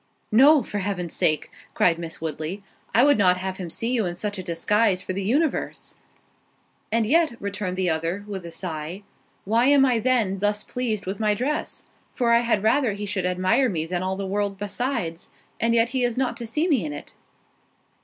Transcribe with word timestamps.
"No, 0.31 0.63
for 0.63 0.79
heaven's 0.79 1.13
sake," 1.15 1.51
cried 1.75 1.99
Miss 1.99 2.19
Woodley, 2.19 2.63
"I 2.91 3.03
would 3.03 3.19
not 3.19 3.37
have 3.37 3.57
him 3.57 3.69
see 3.69 3.91
you 3.91 4.07
in 4.07 4.15
such 4.15 4.39
a 4.39 4.41
disguise 4.41 4.99
for 4.99 5.13
the 5.13 5.21
universe." 5.23 5.93
"And 6.91 7.05
yet," 7.05 7.39
returned 7.39 7.77
the 7.77 7.91
other, 7.91 8.25
with 8.27 8.43
a 8.43 8.49
sigh, 8.49 9.03
"why 9.45 9.65
am 9.67 9.85
I 9.85 9.99
then 9.99 10.39
thus 10.39 10.63
pleased 10.63 11.05
with 11.05 11.19
my 11.19 11.35
dress? 11.35 11.83
for 12.15 12.31
I 12.31 12.39
had 12.39 12.63
rather 12.63 12.93
he 12.93 13.05
should 13.05 13.27
admire 13.27 13.69
me 13.69 13.85
than 13.85 14.01
all 14.01 14.15
the 14.15 14.25
world 14.25 14.57
besides, 14.57 15.29
and 15.59 15.75
yet 15.75 15.89
he 15.89 16.03
is 16.03 16.17
not 16.17 16.35
to 16.37 16.47
see 16.47 16.67
me 16.67 16.83
in 16.83 16.93
it." 16.93 17.13